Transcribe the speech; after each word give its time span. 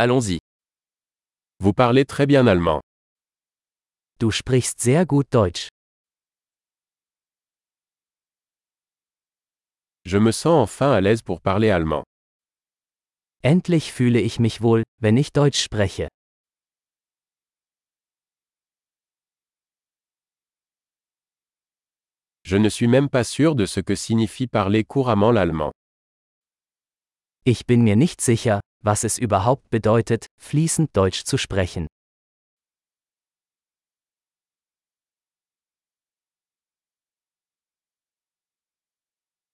Allons-y. 0.00 0.38
Vous 1.58 1.72
parlez 1.72 2.04
très 2.04 2.26
bien 2.26 2.46
allemand. 2.46 2.80
Du 4.20 4.30
sprichst 4.30 4.80
sehr 4.80 5.04
gut 5.04 5.26
Deutsch. 5.32 5.66
Je 10.04 10.18
me 10.18 10.30
sens 10.30 10.62
enfin 10.62 10.92
à 10.92 11.00
l'aise 11.00 11.22
pour 11.22 11.40
parler 11.40 11.70
allemand. 11.70 12.04
Endlich 13.42 13.92
fühle 13.92 14.20
ich 14.20 14.38
mich 14.38 14.60
wohl, 14.60 14.84
wenn 15.00 15.16
ich 15.16 15.32
Deutsch 15.32 15.58
spreche. 15.60 16.06
Je 22.44 22.56
ne 22.56 22.68
suis 22.68 22.86
même 22.86 23.08
pas 23.08 23.24
sûr 23.24 23.56
de 23.56 23.66
ce 23.66 23.80
que 23.80 23.96
signifie 23.96 24.46
parler 24.46 24.84
couramment 24.84 25.32
l'allemand. 25.32 25.72
Ich 27.44 27.66
bin 27.66 27.82
mir 27.82 27.96
nicht 27.96 28.20
sicher, 28.20 28.60
was 28.80 29.04
es 29.04 29.18
überhaupt 29.18 29.70
bedeutet, 29.70 30.26
fließend 30.38 30.96
Deutsch 30.96 31.24
zu 31.24 31.36
sprechen. 31.36 31.86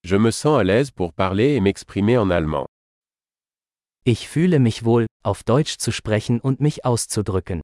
Je 0.04 0.18
me 0.18 0.30
sens 0.30 0.58
à 0.58 0.64
l'aise 0.64 0.90
pour 0.90 1.14
parler 1.14 1.56
et 1.56 1.60
m'exprimer 1.60 2.18
en 2.18 2.30
allemand. 2.30 2.66
Ich 4.04 4.28
fühle 4.28 4.58
mich 4.58 4.84
wohl, 4.84 5.06
auf 5.24 5.44
Deutsch 5.44 5.78
zu 5.78 5.90
sprechen 5.90 6.40
und 6.40 6.60
mich 6.60 6.84
auszudrücken. 6.84 7.62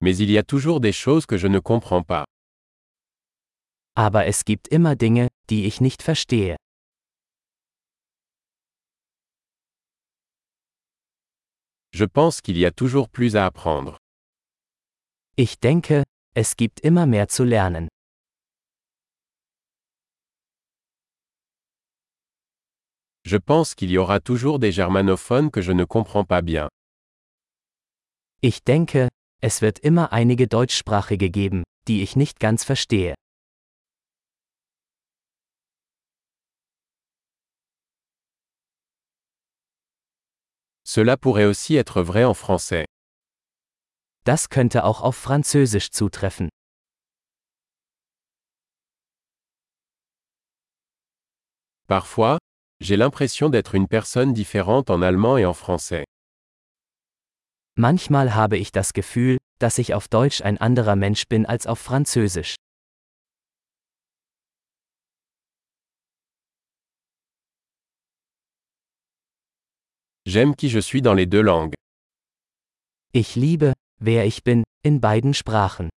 Mais 0.00 0.18
il 0.18 0.30
y 0.30 0.38
a 0.38 0.42
toujours 0.42 0.80
des 0.80 0.92
choses 0.92 1.24
que 1.24 1.38
je 1.38 1.46
ne 1.46 1.60
comprends 1.60 2.02
pas. 2.02 2.24
Aber 3.96 4.26
es 4.26 4.44
gibt 4.44 4.68
immer 4.68 4.96
Dinge, 4.96 5.28
die 5.50 5.66
ich 5.66 5.80
nicht 5.80 6.02
verstehe. 6.02 6.56
Je 11.92 12.06
pense 12.06 12.40
qu'il 12.42 12.58
y 12.58 12.66
a 12.66 12.72
toujours 12.72 13.08
plus 13.08 13.36
à 13.36 13.46
apprendre. 13.46 13.98
Ich 15.36 15.60
denke, 15.60 16.02
es 16.34 16.56
gibt 16.56 16.80
immer 16.80 17.06
mehr 17.06 17.28
zu 17.28 17.44
lernen. 17.44 17.88
Je 23.26 23.38
pense 23.38 23.74
qu'il 23.74 23.90
y 23.90 23.98
aura 23.98 24.20
toujours 24.20 24.58
des 24.58 24.72
germanophones 24.72 25.50
que 25.50 25.62
je 25.62 25.72
ne 25.72 25.84
comprends 25.84 26.26
pas 26.26 26.42
bien. 26.42 26.68
Ich 28.42 28.64
denke, 28.64 29.08
es 29.40 29.62
wird 29.62 29.78
immer 29.78 30.12
einige 30.12 30.46
Deutschsprachige 30.48 31.30
geben, 31.30 31.62
die 31.88 32.02
ich 32.02 32.16
nicht 32.16 32.40
ganz 32.40 32.64
verstehe. 32.64 33.14
Cela 40.84 41.16
pourrait 41.16 41.46
aussi 41.46 41.76
être 41.76 42.02
vrai 42.02 42.24
en 42.24 42.34
français. 42.34 42.84
Das 44.24 44.48
könnte 44.48 44.84
auch 44.84 45.02
auf 45.02 45.16
Französisch 45.16 45.90
zutreffen. 45.90 46.48
Parfois, 51.86 52.38
j'ai 52.80 52.96
l'impression 52.96 53.50
d'être 53.50 53.74
une 53.74 53.88
personne 53.88 54.32
différente 54.32 54.90
en 54.90 55.02
allemand 55.02 55.36
et 55.36 55.44
en 55.44 55.52
français. 55.54 56.04
Manchmal 57.76 58.34
habe 58.34 58.56
ich 58.56 58.72
das 58.72 58.92
Gefühl, 58.92 59.38
dass 59.58 59.78
ich 59.78 59.94
auf 59.94 60.08
Deutsch 60.08 60.42
ein 60.42 60.58
anderer 60.58 60.96
Mensch 60.96 61.24
bin 61.28 61.44
als 61.44 61.66
auf 61.66 61.78
Französisch. 61.78 62.56
J'aime 70.26 70.56
qui 70.56 70.70
je 70.70 70.78
suis 70.78 71.02
dans 71.02 71.12
les 71.12 71.26
deux 71.26 71.42
langues. 71.42 71.74
Ich 73.12 73.36
liebe, 73.36 73.74
wer 74.00 74.24
ich 74.24 74.42
bin, 74.42 74.62
in 74.82 74.98
beiden 74.98 75.34
Sprachen. 75.34 75.90